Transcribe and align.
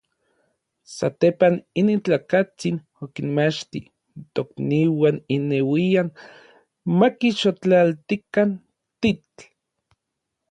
Satepan, 0.91 1.53
inin 1.79 1.99
tlakatsin 2.05 2.77
okinmachti 3.05 3.79
tokniuan 4.39 5.17
inneuian 5.37 6.09
makixotlaltikan 7.01 8.49
titl. 9.01 9.39